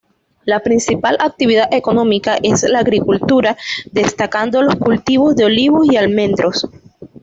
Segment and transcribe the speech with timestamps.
[0.45, 3.55] La principal actividad económica es la agricultura,
[3.91, 6.67] destacando los cultivos de olivos y almendros.